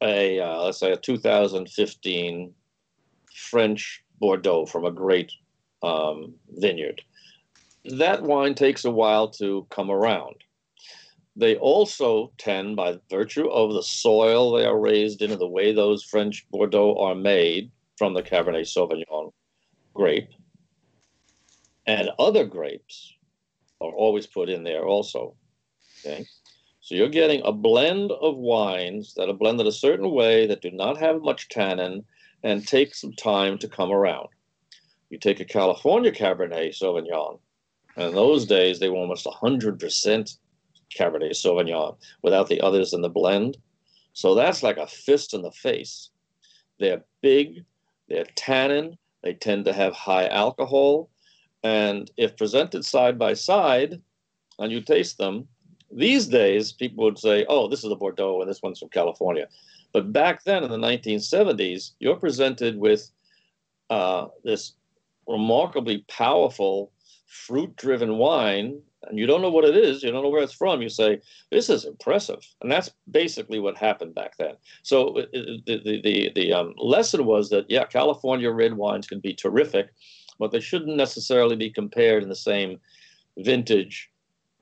a 0.03 0.41
uh, 0.41 0.63
let's 0.63 0.79
say 0.79 0.93
a 0.93 0.97
2015 0.97 2.55
French 3.35 4.05
Bordeaux 4.19 4.67
from 4.67 4.85
a 4.85 4.91
great 4.91 5.33
um, 5.83 6.35
vineyard, 6.51 7.03
that 7.85 8.23
wine 8.23 8.55
takes 8.55 8.85
a 8.85 8.91
while 8.91 9.29
to 9.29 9.67
come 9.71 9.91
around. 9.91 10.37
They 11.39 11.57
also 11.57 12.33
tend, 12.39 12.77
by 12.77 12.99
virtue 13.11 13.47
of 13.49 13.75
the 13.75 13.83
soil 13.83 14.53
they 14.53 14.65
are 14.65 14.79
raised 14.79 15.21
in 15.21 15.31
and 15.33 15.41
the 15.41 15.47
way 15.47 15.71
those 15.71 16.03
French 16.03 16.47
Bordeaux 16.51 16.97
are 16.97 17.15
made 17.15 17.71
from 17.99 18.15
the 18.15 18.23
Cabernet 18.23 18.65
Sauvignon 18.65 19.33
grape, 19.97 20.31
and 21.87 22.11
other 22.19 22.45
grapes 22.45 23.13
are 23.81 23.91
always 23.91 24.27
put 24.27 24.49
in 24.49 24.63
there 24.65 24.85
also. 24.85 25.35
Okay. 26.05 26.27
So 26.81 26.95
you're 26.95 27.09
getting 27.09 27.43
a 27.45 27.53
blend 27.53 28.13
of 28.13 28.37
wines 28.37 29.15
that 29.15 29.29
are 29.29 29.35
blended 29.35 29.67
a 29.67 29.73
certain 29.73 30.11
way 30.13 30.47
that 30.47 30.63
do 30.63 30.71
not 30.71 30.99
have 30.99 31.21
much 31.21 31.49
tannin 31.49 32.05
and 32.45 32.67
take 32.67 32.95
some 32.95 33.13
time 33.15 33.59
to 33.59 33.69
come 33.69 33.91
around. 33.91 34.29
You 35.11 35.19
take 35.19 35.41
a 35.41 35.45
California 35.45 36.13
Cabernet 36.13 36.79
Sauvignon, 36.81 37.41
and 37.97 38.09
in 38.09 38.15
those 38.15 38.47
days 38.47 38.79
they 38.79 38.89
were 38.89 38.99
almost 38.99 39.27
100% 39.27 40.39
Cabernet 40.97 41.31
Sauvignon 41.33 41.97
without 42.23 42.49
the 42.49 42.61
others 42.61 42.93
in 42.93 43.03
the 43.03 43.09
blend. 43.09 43.57
So 44.13 44.35
that's 44.35 44.63
like 44.63 44.77
a 44.77 44.87
fist 44.87 45.35
in 45.35 45.43
the 45.43 45.51
face. 45.51 46.11
They're 46.79 47.03
big, 47.21 47.65
they're 48.09 48.27
tannin, 48.37 48.97
they 49.23 49.35
tend 49.35 49.65
to 49.65 49.73
have 49.73 49.95
high 49.95 50.29
alcohol, 50.29 51.11
and 51.63 52.11
if 52.17 52.37
presented 52.37 52.85
side 52.85 53.19
by 53.19 53.35
side 53.35 54.01
and 54.59 54.73
you 54.73 54.81
taste 54.81 55.19
them, 55.19 55.49
These 55.91 56.27
days, 56.27 56.73
people 56.73 57.05
would 57.05 57.19
say, 57.19 57.47
oh, 57.49 57.69
this 57.69 57.85
is 57.85 57.91
a 57.93 57.97
Bordeaux 57.97 58.41
and 58.41 58.51
this 58.51 58.63
one's 58.63 58.81
from 58.81 58.89
California. 58.89 59.49
But 59.93 60.13
back 60.13 60.45
then 60.45 60.65
in 60.65 60.71
the 60.71 60.77
1970s, 60.77 61.93
you're 62.01 62.17
presented 62.17 62.77
with 62.77 63.11
uh, 63.89 64.27
this 64.45 64.73
remarkably 65.27 66.05
powerful 66.09 66.93
fruit 67.27 67.75
driven 67.77 68.19
wine 68.19 68.81
and 69.09 69.19
you 69.19 69.27
don't 69.27 69.43
know 69.43 69.51
what 69.51 69.65
it 69.65 69.77
is, 69.77 70.03
you 70.03 70.11
don't 70.11 70.23
know 70.23 70.29
where 70.29 70.43
it's 70.43 70.53
from, 70.53 70.83
you 70.83 70.89
say, 70.89 71.21
this 71.51 71.71
is 71.71 71.85
impressive. 71.85 72.47
And 72.61 72.71
that's 72.71 72.91
basically 73.11 73.61
what 73.61 73.77
happened 73.77 74.15
back 74.15 74.37
then. 74.37 74.55
So 74.83 75.27
the, 75.33 75.63
the, 75.67 76.01
the, 76.03 76.33
the 76.35 76.53
um, 76.53 76.75
lesson 76.77 77.25
was 77.25 77.51
that, 77.51 77.71
yeah, 77.71 77.85
California 77.85 78.51
red 78.51 78.75
wines 78.75 79.07
can 79.07 79.21
be 79.21 79.35
terrific, 79.35 79.89
but 80.39 80.53
they 80.53 80.61
shouldn't 80.61 80.97
necessarily 80.97 81.57
be 81.57 81.71
compared 81.71 82.23
in 82.23 82.29
the 82.29 82.37
same 82.37 82.81
vintage 83.39 84.11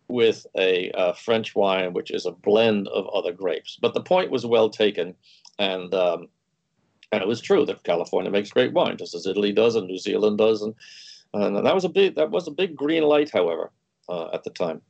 with 0.09 0.47
a 0.57 0.91
uh, 0.93 1.13
French 1.15 1.55
wine, 1.55 1.93
which 1.93 2.11
is 2.11 2.27
a 2.27 2.33
blend 2.33 2.89
of 2.89 3.09
other 3.09 3.33
grapes. 3.33 3.79
But 3.81 3.95
the 3.95 4.03
point 4.03 4.31
was 4.31 4.45
well 4.45 4.69
taken. 4.69 5.15
And 5.59 5.95
um, 5.95 6.29
and 7.13 7.23
it 7.23 7.29
was 7.29 7.41
true 7.41 7.65
that 7.67 7.85
California 7.85 8.31
makes 8.31 8.51
great 8.51 8.73
wine, 8.73 8.97
just 8.97 9.15
as 9.15 9.27
Italy 9.27 9.53
does 9.53 9.77
and 9.77 9.87
New 9.87 9.99
Zealand 9.99 10.37
does, 10.37 10.63
and 10.63 10.75
and 11.33 11.65
that 11.65 11.75
was 11.75 11.85
a 11.85 11.89
big 11.89 12.17
that 12.17 12.33
was 12.33 12.49
a 12.49 12.51
big 12.51 12.75
green 12.75 13.05
light, 13.05 13.31
however 13.31 13.71
uh, 14.09 14.29
at 14.33 14.45
the 14.45 14.51
time. 14.51 14.81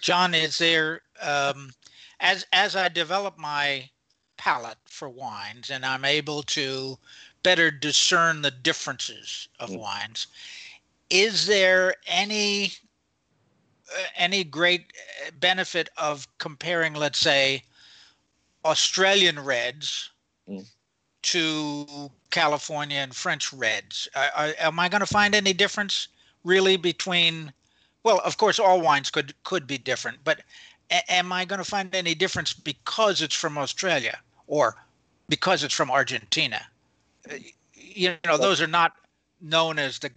John, 0.00 0.34
is 0.34 0.58
there 0.58 1.02
um, 1.20 1.70
as 2.20 2.46
as 2.52 2.76
I 2.76 2.88
develop 2.88 3.38
my 3.38 3.88
palate 4.36 4.78
for 4.86 5.08
wines 5.08 5.70
and 5.70 5.84
I'm 5.86 6.04
able 6.04 6.42
to 6.42 6.98
better 7.42 7.70
discern 7.70 8.42
the 8.42 8.50
differences 8.50 9.48
of 9.60 9.70
mm. 9.70 9.78
wines, 9.78 10.26
is 11.10 11.46
there 11.46 11.94
any 12.06 12.72
uh, 13.94 14.02
any 14.16 14.44
great 14.44 14.92
uh, 15.26 15.30
benefit 15.38 15.88
of 15.96 16.26
comparing, 16.38 16.94
let's 16.94 17.18
say, 17.18 17.62
Australian 18.64 19.38
reds 19.40 20.10
mm. 20.48 20.66
to 21.22 22.10
California 22.30 22.98
and 22.98 23.14
French 23.14 23.52
reds? 23.52 24.08
Uh, 24.14 24.52
am 24.58 24.78
I 24.78 24.88
going 24.88 25.00
to 25.00 25.06
find 25.06 25.34
any 25.34 25.52
difference 25.52 26.08
really 26.44 26.76
between 26.76 27.52
well, 28.04 28.20
of 28.24 28.36
course, 28.36 28.58
all 28.58 28.80
wines 28.80 29.10
could 29.10 29.34
could 29.44 29.66
be 29.66 29.78
different, 29.78 30.18
but 30.24 30.40
a- 30.90 31.12
am 31.12 31.32
I 31.32 31.44
going 31.44 31.58
to 31.58 31.64
find 31.64 31.94
any 31.94 32.14
difference 32.14 32.52
because 32.52 33.22
it's 33.22 33.34
from 33.34 33.58
Australia 33.58 34.18
or 34.46 34.76
because 35.28 35.64
it's 35.64 35.74
from 35.74 35.90
Argentina? 35.90 36.60
Uh, 37.30 37.36
you 37.74 38.14
know, 38.24 38.38
those 38.38 38.60
are 38.60 38.66
not 38.66 38.92
known 39.40 39.78
as 39.78 39.98
the 39.98 40.10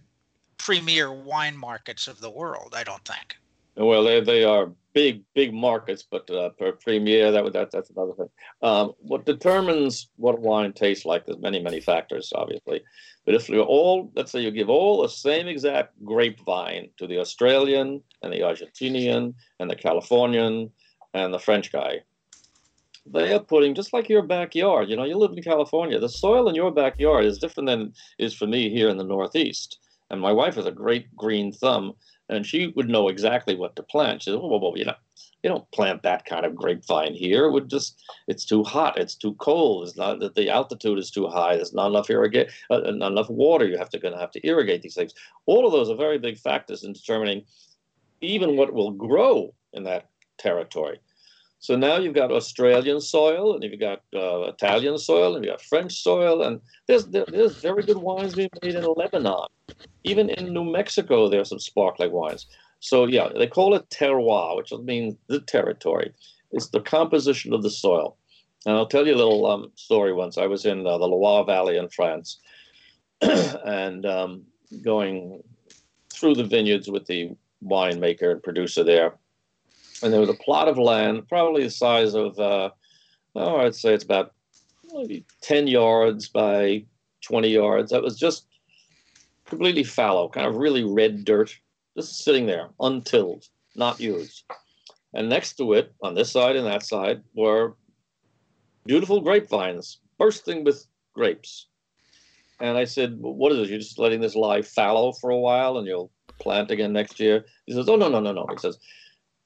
premier 0.58 1.12
wine 1.12 1.56
markets 1.56 2.08
of 2.08 2.20
the 2.20 2.30
world. 2.30 2.74
I 2.76 2.84
don't 2.84 3.04
think. 3.04 3.36
Well, 3.76 4.04
they, 4.04 4.20
they 4.20 4.44
are 4.44 4.70
big 4.96 5.22
big 5.34 5.52
markets, 5.52 6.02
but 6.10 6.28
uh, 6.30 6.48
per 6.58 6.72
premier 6.72 7.30
that 7.30 7.52
that 7.52 7.70
that's 7.70 7.90
another 7.90 8.14
thing. 8.14 8.30
Um, 8.62 8.94
what 9.00 9.26
determines 9.26 10.08
what 10.16 10.40
wine 10.40 10.72
tastes 10.72 11.04
like? 11.04 11.26
There's 11.26 11.38
many 11.38 11.62
many 11.62 11.80
factors, 11.80 12.32
obviously. 12.34 12.82
But 13.26 13.34
if 13.34 13.46
you 13.50 13.60
all, 13.60 14.10
let's 14.16 14.32
say 14.32 14.40
you 14.40 14.50
give 14.50 14.70
all 14.70 15.02
the 15.02 15.08
same 15.08 15.48
exact 15.48 16.02
grapevine 16.02 16.88
to 16.96 17.06
the 17.06 17.18
Australian 17.18 18.02
and 18.22 18.32
the 18.32 18.40
Argentinian 18.40 19.34
and 19.60 19.70
the 19.70 19.76
Californian 19.76 20.70
and 21.12 21.34
the 21.34 21.44
French 21.46 21.70
guy, 21.70 22.00
they 23.04 23.34
are 23.34 23.40
putting 23.40 23.74
just 23.74 23.92
like 23.92 24.08
your 24.08 24.22
backyard. 24.22 24.88
You 24.88 24.96
know, 24.96 25.04
you 25.04 25.18
live 25.18 25.32
in 25.36 25.42
California. 25.42 25.98
The 25.98 26.08
soil 26.08 26.48
in 26.48 26.54
your 26.54 26.70
backyard 26.70 27.26
is 27.26 27.38
different 27.38 27.68
than 27.68 27.92
is 28.18 28.32
for 28.32 28.46
me 28.46 28.70
here 28.70 28.88
in 28.88 28.96
the 28.96 29.04
Northeast. 29.04 29.78
And 30.10 30.20
my 30.20 30.32
wife 30.32 30.54
has 30.54 30.66
a 30.66 30.72
great 30.72 31.14
green 31.16 31.52
thumb, 31.52 31.94
and 32.28 32.46
she 32.46 32.68
would 32.76 32.88
know 32.88 33.08
exactly 33.08 33.56
what 33.56 33.76
to 33.76 33.82
plant. 33.82 34.22
She 34.22 34.30
said, 34.30 34.40
"Well, 34.40 34.60
well, 34.60 34.72
you 34.76 34.84
know, 34.84 34.94
you 35.42 35.50
don't 35.50 35.70
plant 35.70 36.02
that 36.02 36.24
kind 36.24 36.44
of 36.44 36.54
grapevine 36.54 37.14
here. 37.14 37.46
It 37.46 37.52
would 37.52 37.68
just 37.68 38.02
it's 38.26 38.44
too 38.44 38.64
hot, 38.64 38.98
it's 38.98 39.14
too 39.14 39.34
cold. 39.34 39.86
It's 39.86 39.96
not 39.96 40.20
that 40.20 40.34
the 40.34 40.50
altitude 40.50 40.98
is 40.98 41.10
too 41.10 41.28
high. 41.28 41.56
There's 41.56 41.74
not 41.74 41.88
enough 41.88 42.10
irrigate, 42.10 42.50
uh, 42.70 42.78
not 42.78 43.12
enough 43.12 43.30
water. 43.30 43.66
You 43.66 43.78
have 43.78 43.90
to 43.90 43.98
going 43.98 44.14
to 44.14 44.20
have 44.20 44.32
to 44.32 44.46
irrigate 44.46 44.82
these 44.82 44.94
things. 44.94 45.14
All 45.46 45.66
of 45.66 45.72
those 45.72 45.90
are 45.90 45.96
very 45.96 46.18
big 46.18 46.38
factors 46.38 46.84
in 46.84 46.92
determining 46.92 47.44
even 48.20 48.56
what 48.56 48.72
will 48.72 48.90
grow 48.90 49.54
in 49.72 49.84
that 49.84 50.08
territory. 50.38 50.98
So 51.58 51.74
now 51.74 51.96
you've 51.96 52.14
got 52.14 52.30
Australian 52.30 53.00
soil, 53.00 53.54
and 53.54 53.62
you've 53.62 53.80
got 53.80 54.02
uh, 54.14 54.42
Italian 54.42 54.98
soil, 54.98 55.34
and 55.34 55.44
you've 55.44 55.52
got 55.52 55.62
French 55.62 56.02
soil, 56.02 56.42
and 56.42 56.60
there's 56.86 57.06
there's 57.06 57.56
very 57.56 57.82
good 57.82 57.96
wines 57.96 58.34
being 58.34 58.50
made 58.62 58.74
in 58.74 58.84
Lebanon. 58.84 59.48
Even 60.04 60.28
in 60.30 60.52
New 60.52 60.64
Mexico, 60.64 61.28
there 61.28 61.40
are 61.40 61.44
some 61.44 61.58
sparkling 61.58 62.12
wines. 62.12 62.46
So 62.80 63.06
yeah, 63.06 63.28
they 63.34 63.46
call 63.46 63.74
it 63.74 63.88
terroir, 63.88 64.56
which 64.56 64.72
means 64.72 65.16
the 65.28 65.40
territory. 65.40 66.12
It's 66.52 66.68
the 66.68 66.80
composition 66.80 67.52
of 67.52 67.62
the 67.62 67.70
soil. 67.70 68.16
And 68.66 68.76
I'll 68.76 68.86
tell 68.86 69.06
you 69.06 69.14
a 69.14 69.16
little 69.16 69.46
um, 69.46 69.72
story. 69.76 70.12
Once 70.12 70.38
I 70.38 70.46
was 70.46 70.66
in 70.66 70.86
uh, 70.86 70.98
the 70.98 71.06
Loire 71.06 71.44
Valley 71.44 71.76
in 71.78 71.88
France, 71.88 72.38
and 73.20 74.04
um, 74.04 74.42
going 74.82 75.42
through 76.12 76.34
the 76.34 76.44
vineyards 76.44 76.90
with 76.90 77.06
the 77.06 77.30
winemaker 77.64 78.30
and 78.32 78.42
producer 78.42 78.84
there, 78.84 79.14
and 80.02 80.12
there 80.12 80.20
was 80.20 80.28
a 80.28 80.34
plot 80.34 80.68
of 80.68 80.78
land, 80.78 81.28
probably 81.28 81.64
the 81.64 81.70
size 81.70 82.14
of, 82.14 82.38
uh, 82.38 82.70
oh, 83.34 83.56
I'd 83.56 83.74
say 83.74 83.94
it's 83.94 84.04
about 84.04 84.32
maybe 84.92 85.24
10 85.40 85.66
yards 85.66 86.28
by 86.28 86.84
20 87.22 87.48
yards. 87.48 87.90
That 87.90 88.02
was 88.02 88.18
just 88.18 88.46
completely 89.44 89.84
fallow, 89.84 90.28
kind 90.28 90.46
of 90.46 90.56
really 90.56 90.84
red 90.84 91.24
dirt 91.24 91.58
just 91.96 92.22
sitting 92.22 92.46
there, 92.46 92.68
untilled, 92.80 93.48
not 93.74 93.98
used. 93.98 94.44
And 95.14 95.28
next 95.28 95.54
to 95.54 95.72
it, 95.72 95.94
on 96.02 96.14
this 96.14 96.30
side 96.30 96.56
and 96.56 96.66
that 96.66 96.84
side, 96.84 97.22
were 97.34 97.74
beautiful 98.84 99.20
grapevines 99.20 99.98
bursting 100.18 100.62
with 100.62 100.86
grapes. 101.14 101.66
And 102.60 102.76
I 102.76 102.84
said, 102.84 103.18
well, 103.20 103.34
What 103.34 103.52
is 103.52 103.58
it? 103.58 103.70
You're 103.70 103.78
just 103.78 103.98
letting 103.98 104.20
this 104.20 104.34
lie 104.34 104.62
fallow 104.62 105.12
for 105.12 105.30
a 105.30 105.38
while 105.38 105.78
and 105.78 105.86
you'll 105.86 106.10
plant 106.38 106.70
again 106.70 106.92
next 106.92 107.18
year? 107.18 107.46
He 107.64 107.72
says, 107.72 107.88
Oh, 107.88 107.96
no, 107.96 108.08
no, 108.08 108.20
no, 108.20 108.32
no. 108.32 108.46
He 108.50 108.58
says, 108.58 108.78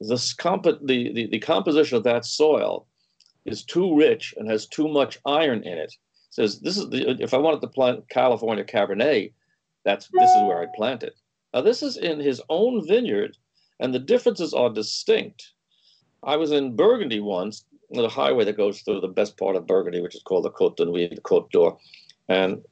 this 0.09 0.33
comp- 0.33 0.64
the, 0.64 1.12
the, 1.12 1.26
the 1.26 1.38
composition 1.38 1.97
of 1.97 2.04
that 2.04 2.25
soil 2.25 2.87
is 3.45 3.64
too 3.64 3.97
rich 3.97 4.35
and 4.37 4.50
has 4.50 4.66
too 4.66 4.88
much 4.88 5.19
iron 5.26 5.62
in 5.62 5.78
it. 5.78 5.95
Says, 6.30 6.61
This 6.61 6.78
is 6.78 6.88
the, 6.90 7.16
if 7.21 7.35
I 7.35 7.38
wanted 7.38 7.61
to 7.61 7.66
plant 7.66 8.09
California 8.09 8.64
Cabernet, 8.64 9.33
that's 9.85 10.09
this 10.12 10.30
is 10.30 10.42
where 10.42 10.62
I'd 10.62 10.73
plant 10.75 11.02
it. 11.02 11.14
Now, 11.52 11.62
this 11.62 11.83
is 11.83 11.97
in 11.97 12.21
his 12.21 12.40
own 12.49 12.87
vineyard, 12.87 13.37
and 13.80 13.92
the 13.92 13.99
differences 13.99 14.54
are 14.54 14.71
distinct. 14.71 15.52
I 16.23 16.37
was 16.37 16.52
in 16.52 16.76
Burgundy 16.76 17.21
once, 17.21 17.64
the 17.90 18.09
highway 18.09 18.45
that 18.45 18.57
goes 18.57 18.83
through 18.83 19.00
the 19.00 19.09
best 19.09 19.37
part 19.37 19.57
of 19.57 19.66
Burgundy, 19.66 20.00
which 20.00 20.14
is 20.14 20.23
called 20.23 20.45
the 20.45 20.50
Côte 20.50 20.76
de 20.76 20.85
the 20.85 21.21
Côte 21.23 21.50
d'Or, 21.50 21.78
and 22.28 22.62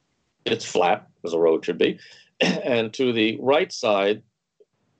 it's 0.45 0.65
flat, 0.65 1.07
as 1.25 1.33
a 1.33 1.39
road 1.39 1.65
should 1.65 1.77
be. 1.77 1.99
And 2.41 2.93
to 2.93 3.11
the 3.11 3.37
right 3.41 3.71
side, 3.71 4.23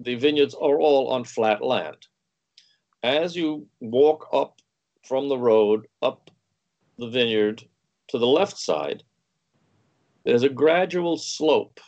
the 0.01 0.15
vineyards 0.15 0.55
are 0.55 0.79
all 0.79 1.07
on 1.09 1.23
flat 1.23 1.63
land. 1.63 2.08
As 3.03 3.35
you 3.35 3.67
walk 3.79 4.27
up 4.33 4.61
from 5.03 5.29
the 5.29 5.37
road, 5.37 5.87
up 6.01 6.31
the 6.97 7.07
vineyard 7.07 7.63
to 8.09 8.17
the 8.17 8.27
left 8.27 8.57
side, 8.57 9.03
there's 10.25 10.43
a 10.43 10.49
gradual 10.49 11.17
slope 11.17 11.79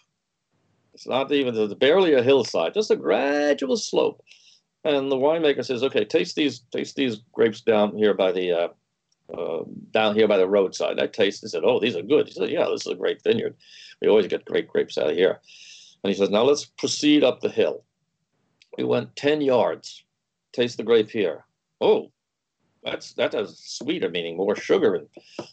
it's 0.94 1.08
not 1.08 1.32
even, 1.32 1.54
there's 1.54 1.74
barely 1.74 2.14
a 2.14 2.24
hillside, 2.24 2.74
just 2.74 2.92
a 2.92 2.96
gradual 2.96 3.78
slope. 3.78 4.22
And 4.84 5.12
the 5.12 5.16
winemaker 5.16 5.64
says, 5.64 5.84
okay, 5.84 6.06
taste 6.06 6.36
these, 6.36 6.60
taste 6.72 6.96
these 6.96 7.18
grapes 7.32 7.62
down 7.62 7.96
here 7.96 8.14
by 8.14 8.32
the, 8.32 8.52
uh, 8.52 8.68
uh, 9.34 9.64
down 9.92 10.16
here 10.16 10.28
by 10.28 10.38
the 10.38 10.48
roadside. 10.48 11.00
I 11.00 11.08
tasted, 11.08 11.46
and 11.46 11.52
said, 11.52 11.64
oh, 11.64 11.80
these 11.80 11.96
are 11.96 12.02
good. 12.02 12.28
He 12.28 12.34
said, 12.34 12.50
yeah, 12.50 12.66
this 12.66 12.86
is 12.86 12.92
a 12.92 12.96
great 12.96 13.24
vineyard. 13.24 13.56
We 14.02 14.10
always 14.10 14.28
get 14.28 14.46
great 14.46 14.68
grapes 14.68 14.98
out 14.98 15.12
of 15.12 15.16
here. 15.16 15.40
And 16.04 16.12
he 16.12 16.18
says, 16.18 16.30
now 16.30 16.44
let's 16.44 16.66
proceed 16.66 17.24
up 17.24 17.42
the 17.42 17.50
hill. 17.50 17.84
We 18.78 18.84
went 18.84 19.16
10 19.16 19.42
yards. 19.42 20.04
Taste 20.54 20.78
the 20.78 20.84
grape 20.84 21.10
here. 21.10 21.46
Oh, 21.80 22.12
that's 22.84 23.14
that 23.14 23.34
has 23.34 23.58
sweeter, 23.60 24.10
meaning 24.10 24.38
more 24.38 24.56
sugar, 24.56 24.96
and 24.96 25.08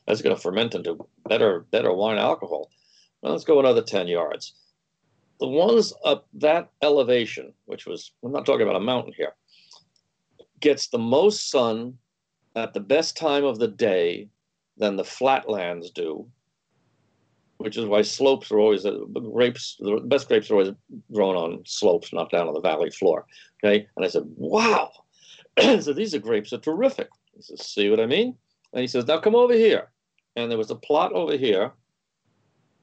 that's 0.07 0.23
going 0.23 0.35
to 0.35 0.40
ferment 0.40 0.75
into 0.75 1.07
better 1.28 1.61
better 1.71 1.93
wine 1.93 2.19
alcohol. 2.19 2.71
Well, 3.23 3.33
let's 3.33 3.45
go 3.45 3.61
another 3.61 3.83
10 3.83 4.09
yards 4.09 4.55
the 5.40 5.47
ones 5.47 5.93
up 6.05 6.26
that 6.35 6.71
elevation, 6.83 7.52
which 7.67 7.87
was, 7.87 8.12
I'm 8.25 8.33
not 8.33 8.45
talking 8.45 8.62
about 8.62 8.76
a 8.76 8.81
mountain 8.81 9.12
here, 9.17 9.35
gets 10.61 10.88
the 10.88 10.99
most 10.99 11.50
sun 11.50 11.97
at 12.57 12.75
the 12.75 12.81
best 12.81 13.17
time 13.17 13.45
of 13.45 13.59
the 13.59 13.69
day 13.69 14.28
than 14.76 14.97
the 14.97 15.05
flatlands 15.05 15.90
do, 15.90 16.28
which 17.59 17.77
is 17.77 17.87
why 17.87 18.03
slopes 18.03 18.50
are 18.50 18.59
always, 18.59 18.87
uh, 18.87 18.99
grapes, 19.33 19.77
the 19.81 20.00
best 20.05 20.29
grapes 20.29 20.50
are 20.50 20.55
always 20.55 20.73
grown 21.12 21.37
on 21.37 21.62
slopes, 21.67 22.12
not 22.12 22.31
down 22.31 22.49
on 22.49 22.55
the 22.55 22.61
valley 22.61 22.91
floor. 22.91 23.27
Okay. 23.62 23.87
And 23.97 24.05
I 24.05 24.09
said, 24.09 24.25
wow. 24.37 24.91
so 25.81 25.93
these 25.93 26.15
are 26.15 26.21
grapes 26.21 26.53
are 26.53 26.59
terrific. 26.59 27.09
He 27.35 27.43
says, 27.43 27.67
see 27.67 27.91
what 27.91 28.00
I 28.00 28.07
mean? 28.07 28.37
And 28.73 28.81
he 28.81 28.87
says, 28.87 29.07
now 29.07 29.19
come 29.19 29.35
over 29.35 29.55
here. 29.55 29.91
And 30.37 30.50
there 30.50 30.59
was 30.59 30.71
a 30.71 30.77
plot 30.77 31.12
over 31.12 31.37
here, 31.37 31.73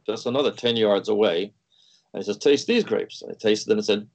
just 0.06 0.26
another 0.26 0.52
10 0.52 0.76
yards 0.76 1.08
away, 1.08 1.54
and 2.14 2.24
he 2.24 2.26
says, 2.26 2.38
taste 2.38 2.68
these 2.68 2.84
grapes. 2.84 3.22
And 3.22 3.32
I 3.32 3.36
tasted 3.36 3.70
them 3.70 3.78
and 3.78 3.86
said, 3.86 4.08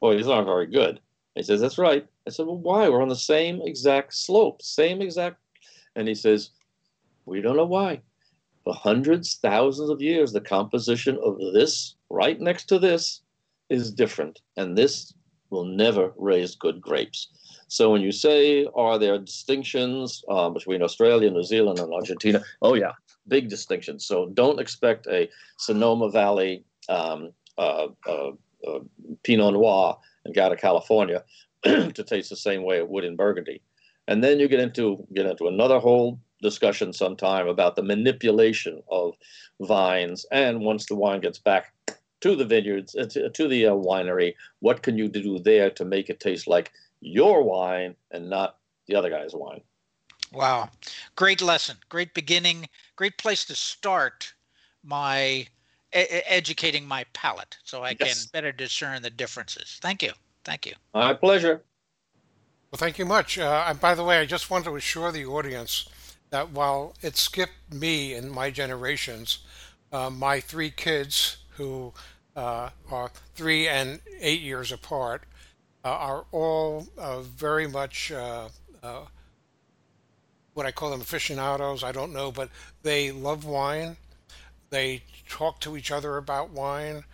boy, 0.00 0.16
these 0.16 0.28
aren't 0.28 0.46
very 0.46 0.66
good. 0.66 1.00
He 1.34 1.42
says, 1.42 1.60
That's 1.60 1.78
right. 1.78 2.06
I 2.26 2.30
said, 2.30 2.46
Well, 2.46 2.58
why? 2.58 2.88
We're 2.88 3.02
on 3.02 3.08
the 3.08 3.16
same 3.16 3.60
exact 3.64 4.14
slope, 4.14 4.62
same 4.62 5.02
exact. 5.02 5.36
And 5.96 6.06
he 6.06 6.14
says, 6.14 6.50
We 7.26 7.40
don't 7.40 7.56
know 7.56 7.66
why. 7.66 8.02
For 8.64 8.74
hundreds, 8.74 9.36
thousands 9.36 9.90
of 9.90 10.00
years, 10.00 10.32
the 10.32 10.40
composition 10.40 11.18
of 11.22 11.38
this 11.52 11.96
right 12.08 12.40
next 12.40 12.64
to 12.66 12.78
this 12.78 13.20
is 13.68 13.92
different. 13.92 14.40
And 14.56 14.76
this 14.76 15.12
will 15.50 15.64
never 15.64 16.12
raise 16.16 16.54
good 16.54 16.80
grapes. 16.80 17.28
So 17.68 17.90
when 17.90 18.02
you 18.02 18.12
say, 18.12 18.66
are 18.74 18.98
there 18.98 19.18
distinctions 19.18 20.24
uh, 20.28 20.48
between 20.50 20.82
Australia, 20.82 21.30
New 21.30 21.42
Zealand, 21.42 21.78
and 21.78 21.92
Argentina? 21.92 22.42
Oh, 22.62 22.74
yeah, 22.74 22.92
big 23.28 23.48
distinctions. 23.48 24.06
So 24.06 24.30
don't 24.34 24.60
expect 24.60 25.06
a 25.06 25.28
Sonoma 25.58 26.10
Valley 26.10 26.64
um, 26.88 27.32
uh, 27.58 27.88
uh, 28.06 28.30
uh 28.66 28.80
Pinot 29.22 29.54
Noir 29.54 29.98
and 30.24 30.36
out 30.38 30.56
California 30.58 31.22
to 31.64 32.04
taste 32.04 32.30
the 32.30 32.36
same 32.36 32.62
way 32.62 32.78
it 32.78 32.88
would 32.88 33.04
in 33.04 33.16
Burgundy. 33.16 33.60
And 34.08 34.22
then 34.22 34.38
you 34.38 34.48
get 34.48 34.60
into 34.60 35.06
get 35.14 35.26
into 35.26 35.48
another 35.48 35.78
whole 35.78 36.18
discussion 36.44 36.92
sometime 36.92 37.48
about 37.48 37.74
the 37.74 37.82
manipulation 37.82 38.80
of 38.88 39.16
vines. 39.60 40.24
And 40.30 40.60
once 40.60 40.86
the 40.86 40.94
wine 40.94 41.20
gets 41.20 41.38
back 41.38 41.72
to 42.20 42.36
the 42.36 42.44
vineyards, 42.44 42.94
uh, 42.94 43.06
to, 43.06 43.30
to 43.30 43.48
the 43.48 43.66
uh, 43.66 43.72
winery, 43.72 44.34
what 44.60 44.82
can 44.82 44.96
you 44.96 45.08
do 45.08 45.40
there 45.40 45.70
to 45.70 45.84
make 45.84 46.08
it 46.08 46.20
taste 46.20 46.46
like 46.46 46.70
your 47.00 47.42
wine 47.42 47.96
and 48.12 48.30
not 48.30 48.58
the 48.86 48.94
other 48.94 49.10
guy's 49.10 49.34
wine? 49.34 49.62
Wow. 50.32 50.70
Great 51.16 51.42
lesson. 51.42 51.76
Great 51.88 52.14
beginning. 52.14 52.68
Great 52.96 53.18
place 53.18 53.44
to 53.46 53.54
start 53.54 54.32
my 54.82 55.46
educating 55.92 56.84
my 56.84 57.04
palate 57.12 57.56
so 57.62 57.82
I 57.84 57.96
yes. 58.00 58.24
can 58.24 58.30
better 58.32 58.50
discern 58.50 59.00
the 59.00 59.10
differences. 59.10 59.78
Thank 59.80 60.02
you. 60.02 60.12
Thank 60.44 60.66
you. 60.66 60.74
My 60.92 61.14
pleasure. 61.14 61.62
Well, 62.70 62.78
thank 62.78 62.98
you 62.98 63.06
much. 63.06 63.38
Uh, 63.38 63.64
and 63.68 63.80
by 63.80 63.94
the 63.94 64.02
way, 64.02 64.18
I 64.18 64.26
just 64.26 64.50
want 64.50 64.64
to 64.64 64.74
assure 64.74 65.12
the 65.12 65.24
audience 65.24 65.88
that 66.34 66.50
while 66.50 66.94
it 67.00 67.16
skipped 67.16 67.72
me 67.72 68.12
and 68.12 68.28
my 68.28 68.50
generations, 68.50 69.38
uh, 69.92 70.10
my 70.10 70.40
three 70.40 70.70
kids, 70.70 71.36
who 71.50 71.92
uh, 72.34 72.70
are 72.90 73.12
three 73.36 73.68
and 73.68 74.00
eight 74.20 74.40
years 74.40 74.72
apart, 74.72 75.22
uh, 75.84 75.88
are 75.90 76.24
all 76.32 76.88
uh, 76.98 77.20
very 77.20 77.68
much 77.68 78.10
uh, 78.10 78.48
what 80.54 80.66
I 80.66 80.72
call 80.72 80.90
them 80.90 81.00
aficionados. 81.00 81.84
I 81.84 81.92
don't 81.92 82.12
know, 82.12 82.32
but 82.32 82.48
they 82.82 83.12
love 83.12 83.44
wine. 83.44 83.96
They 84.70 85.02
talk 85.28 85.60
to 85.60 85.76
each 85.76 85.92
other 85.92 86.16
about 86.16 86.50
wine. 86.50 87.04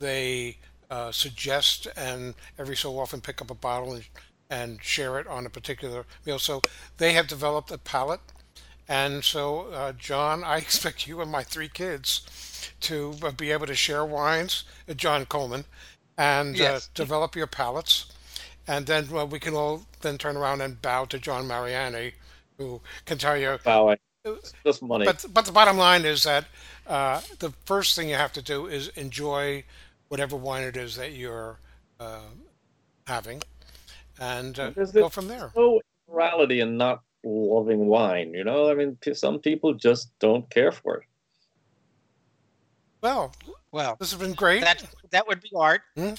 They 0.00 0.56
uh, 0.90 1.12
suggest 1.12 1.86
and 1.96 2.34
every 2.58 2.76
so 2.76 2.98
often 2.98 3.20
pick 3.20 3.40
up 3.40 3.50
a 3.52 3.54
bottle 3.54 3.94
and, 3.94 4.04
and, 4.50 4.82
share 4.82 5.18
it 5.20 5.26
on 5.26 5.46
a 5.46 5.50
particular 5.50 6.04
meal. 6.24 6.38
So 6.38 6.62
they 6.98 7.12
have 7.12 7.26
developed 7.26 7.70
a 7.70 7.78
palate. 7.78 8.20
And 8.88 9.24
so, 9.24 9.68
uh, 9.72 9.92
John, 9.92 10.44
I 10.44 10.56
expect 10.58 11.06
you 11.06 11.20
and 11.20 11.30
my 11.30 11.42
three 11.42 11.68
kids 11.68 12.72
to 12.80 13.14
uh, 13.22 13.30
be 13.30 13.50
able 13.52 13.66
to 13.66 13.74
share 13.74 14.04
wines, 14.04 14.64
uh, 14.88 14.94
John 14.94 15.26
Coleman, 15.26 15.64
and 16.16 16.60
uh, 16.60 16.80
develop 16.94 17.36
your 17.36 17.46
palates. 17.46 18.06
And 18.68 18.86
then 18.86 19.06
we 19.30 19.38
can 19.38 19.54
all 19.54 19.82
then 20.00 20.18
turn 20.18 20.36
around 20.36 20.60
and 20.60 20.80
bow 20.82 21.04
to 21.06 21.18
John 21.18 21.46
Mariani, 21.46 22.12
who 22.58 22.80
can 23.04 23.18
tell 23.18 23.36
you. 23.36 23.58
Bowing. 23.62 23.98
Just 24.64 24.82
money. 24.82 25.04
But, 25.04 25.24
but 25.32 25.44
the 25.44 25.52
bottom 25.52 25.76
line 25.76 26.04
is 26.04 26.24
that 26.24 26.46
uh, 26.86 27.20
the 27.38 27.52
first 27.64 27.94
thing 27.94 28.08
you 28.08 28.16
have 28.16 28.32
to 28.32 28.42
do 28.42 28.66
is 28.66 28.88
enjoy 28.88 29.62
whatever 30.08 30.34
wine 30.36 30.64
it 30.64 30.76
is 30.76 30.96
that 30.96 31.12
you're 31.12 31.58
uh, 32.00 32.20
having, 33.06 33.42
and 34.18 34.58
uh, 34.58 34.70
go 34.70 35.08
from 35.08 35.28
there. 35.28 35.52
No 35.56 35.80
morality 36.10 36.60
and 36.60 36.76
not 36.76 37.02
loving 37.26 37.86
wine. 37.86 38.32
You 38.34 38.44
know, 38.44 38.70
I 38.70 38.74
mean, 38.74 38.96
some 39.12 39.38
people 39.38 39.74
just 39.74 40.16
don't 40.18 40.48
care 40.50 40.72
for 40.72 40.98
it. 40.98 41.04
Well, 43.02 43.32
well, 43.72 43.96
this 44.00 44.12
has 44.12 44.20
been 44.20 44.32
great. 44.34 44.62
That 44.62 44.84
that 45.10 45.26
would 45.26 45.40
be 45.40 45.50
art. 45.54 45.82
Hmm? 45.96 46.14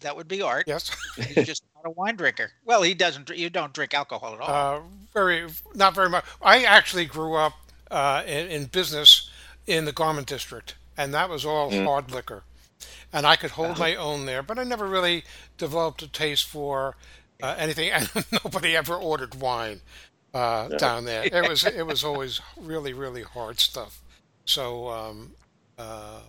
That 0.00 0.16
would 0.16 0.28
be 0.28 0.42
art. 0.42 0.64
Yes, 0.66 0.90
he's 1.16 1.46
just 1.46 1.62
not 1.74 1.86
a 1.86 1.90
wine 1.90 2.16
drinker. 2.16 2.50
Well, 2.64 2.82
he 2.82 2.94
doesn't. 2.94 3.30
You 3.30 3.50
don't 3.50 3.72
drink 3.72 3.94
alcohol 3.94 4.34
at 4.34 4.40
all. 4.40 4.76
Uh, 4.76 4.80
very, 5.12 5.46
not 5.74 5.94
very 5.94 6.08
much. 6.08 6.24
I 6.42 6.64
actually 6.64 7.04
grew 7.04 7.34
up 7.34 7.52
uh, 7.90 8.22
in, 8.26 8.48
in 8.48 8.64
business 8.66 9.30
in 9.66 9.84
the 9.84 9.92
garment 9.92 10.26
district, 10.26 10.74
and 10.96 11.12
that 11.14 11.28
was 11.28 11.44
all 11.44 11.70
mm. 11.70 11.84
hard 11.84 12.10
liquor. 12.10 12.42
And 13.12 13.26
I 13.26 13.36
could 13.36 13.50
hold 13.50 13.72
uh-huh. 13.72 13.80
my 13.80 13.94
own 13.96 14.26
there, 14.26 14.42
but 14.42 14.58
I 14.58 14.64
never 14.64 14.86
really 14.86 15.24
developed 15.58 16.02
a 16.02 16.08
taste 16.08 16.46
for 16.46 16.96
uh, 17.42 17.54
anything. 17.58 17.92
Nobody 18.44 18.76
ever 18.76 18.94
ordered 18.94 19.34
wine 19.34 19.80
uh, 20.34 20.68
no. 20.70 20.78
down 20.78 21.04
there. 21.04 21.24
It 21.24 21.48
was 21.48 21.64
it 21.64 21.86
was 21.86 22.04
always 22.10 22.40
really 22.56 22.92
really 22.92 23.22
hard 23.22 23.58
stuff. 23.58 24.02
So 24.44 24.88
um, 24.88 25.32
uh, 25.78 26.20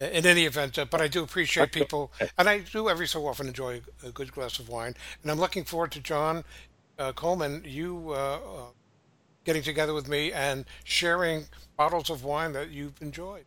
in 0.00 0.26
any 0.26 0.44
event, 0.44 0.78
uh, 0.78 0.84
but 0.84 1.00
I 1.00 1.08
do 1.08 1.22
appreciate 1.22 1.72
people, 1.72 2.12
and 2.38 2.48
I 2.48 2.60
do 2.60 2.88
every 2.88 3.06
so 3.06 3.26
often 3.26 3.46
enjoy 3.46 3.82
a 4.04 4.10
good 4.10 4.32
glass 4.32 4.58
of 4.58 4.68
wine. 4.68 4.94
And 5.22 5.30
I'm 5.30 5.38
looking 5.38 5.64
forward 5.64 5.92
to 5.92 6.00
John 6.00 6.44
uh, 6.98 7.12
Coleman, 7.12 7.62
you 7.64 8.10
uh, 8.10 8.38
getting 9.44 9.62
together 9.62 9.94
with 9.94 10.08
me 10.08 10.32
and 10.32 10.64
sharing 10.84 11.46
bottles 11.76 12.10
of 12.10 12.24
wine 12.24 12.52
that 12.52 12.70
you've 12.70 13.00
enjoyed. 13.00 13.44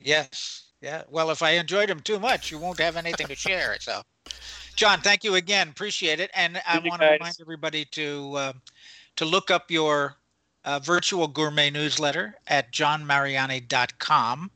Yes. 0.00 0.64
Yeah. 0.80 1.02
Well, 1.10 1.30
if 1.30 1.42
I 1.42 1.52
enjoyed 1.52 1.88
them 1.88 2.00
too 2.00 2.18
much, 2.18 2.50
you 2.50 2.58
won't 2.58 2.78
have 2.78 2.96
anything 2.96 3.26
to 3.28 3.34
share. 3.34 3.76
So, 3.80 4.02
John, 4.76 5.00
thank 5.00 5.24
you 5.24 5.36
again. 5.36 5.68
Appreciate 5.68 6.20
it. 6.20 6.30
And 6.34 6.60
I 6.66 6.78
want 6.80 7.00
to 7.02 7.10
remind 7.12 7.36
everybody 7.40 7.84
to 7.86 8.32
uh, 8.36 8.52
to 9.16 9.24
look 9.24 9.50
up 9.50 9.70
your 9.70 10.16
uh, 10.64 10.78
virtual 10.80 11.28
gourmet 11.28 11.70
newsletter 11.70 12.34
at 12.48 12.72
johnmariani.com, 12.72 14.50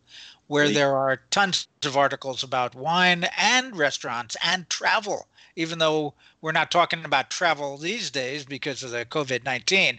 where 0.49 0.69
there 0.69 0.97
are 0.97 1.21
tons 1.31 1.69
of 1.85 1.97
articles 1.97 2.43
about 2.43 2.75
wine 2.75 3.27
and 3.39 3.77
restaurants 3.77 4.37
and 4.45 4.69
travel. 4.69 5.29
Even 5.57 5.79
though 5.79 6.15
we're 6.41 6.53
not 6.53 6.71
talking 6.71 7.05
about 7.05 7.31
travel 7.31 7.77
these 7.77 8.11
days 8.11 8.45
because 8.45 8.83
of 8.83 8.91
the 8.91 9.05
COVID 9.05 9.45
19, 9.45 9.99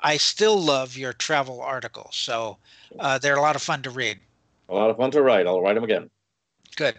I 0.00 0.16
still 0.16 0.58
love 0.58 0.96
your 0.96 1.12
travel 1.12 1.60
articles. 1.60 2.16
So 2.16 2.58
uh, 2.98 3.18
they're 3.18 3.36
a 3.36 3.42
lot 3.42 3.56
of 3.56 3.62
fun 3.62 3.82
to 3.82 3.90
read. 3.90 4.18
A 4.68 4.74
lot 4.74 4.90
of 4.90 4.96
fun 4.96 5.10
to 5.12 5.22
write. 5.22 5.46
I'll 5.46 5.60
write 5.60 5.74
them 5.74 5.84
again. 5.84 6.10
Good. 6.76 6.96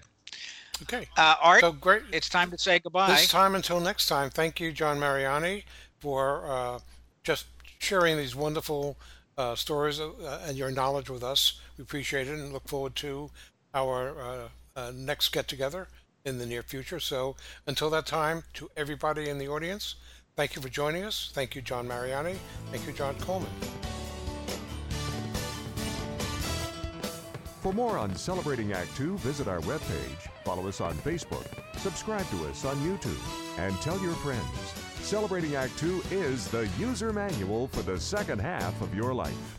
Okay. 0.84 1.08
Uh, 1.18 1.36
Art, 1.42 1.62
so 1.62 1.72
great. 1.72 2.04
It's 2.12 2.30
time 2.30 2.52
to 2.52 2.58
say 2.58 2.80
goodbye. 2.80 3.08
This 3.10 3.28
time 3.28 3.56
until 3.56 3.80
next 3.80 4.08
time. 4.08 4.30
Thank 4.30 4.60
you, 4.60 4.72
John 4.72 5.00
Mariani, 5.00 5.66
for 6.00 6.50
uh, 6.50 6.80
just 7.24 7.46
sharing 7.80 8.18
these 8.18 8.36
wonderful 8.36 8.98
uh, 9.38 9.56
stories 9.56 10.00
uh, 10.00 10.42
and 10.46 10.58
your 10.58 10.72
knowledge 10.72 11.10
with 11.10 11.24
us. 11.24 11.60
We 11.78 11.84
appreciate 11.84 12.28
it 12.28 12.40
and 12.40 12.54
look 12.54 12.68
forward 12.68 12.96
to 12.98 13.30
our 13.74 14.20
uh, 14.22 14.50
uh, 14.76 14.92
next 14.96 15.30
get 15.30 15.48
together 15.48 15.88
in 16.26 16.38
the 16.38 16.46
near 16.46 16.64
future. 16.64 17.00
So 17.00 17.36
until 17.68 17.90
that 17.92 18.06
time, 18.06 18.44
to 18.54 18.70
everybody 18.76 19.30
in 19.30 19.38
the 19.38 19.48
audience, 19.48 19.96
Thank 20.40 20.56
you 20.56 20.62
for 20.62 20.70
joining 20.70 21.04
us. 21.04 21.32
Thank 21.34 21.54
you, 21.54 21.62
John 21.62 21.86
Mariani. 21.86 22.34
Thank 22.72 22.88
you, 22.88 22.94
John 22.94 23.14
Coleman. 23.16 23.52
For 27.62 27.74
more 27.74 27.98
on 27.98 28.16
Celebrating 28.16 28.72
Act 28.72 28.96
Two, 28.96 29.18
visit 29.18 29.50
our 29.50 29.60
webpage, 29.60 30.29
follow 30.44 30.68
us 30.68 30.82
on 30.82 30.96
Facebook, 30.96 31.46
subscribe 31.78 32.28
to 32.30 32.46
us 32.48 32.66
on 32.66 32.76
YouTube, 32.78 33.60
and 33.60 33.76
tell 33.82 34.00
your 34.02 34.14
friends. 34.14 34.44
Celebrating 35.02 35.56
Act 35.56 35.78
Two 35.78 36.02
is 36.12 36.48
the 36.48 36.70
user 36.78 37.12
manual 37.14 37.68
for 37.68 37.82
the 37.82 38.00
second 38.00 38.40
half 38.40 38.82
of 38.82 38.94
your 38.94 39.14
life. 39.14 39.59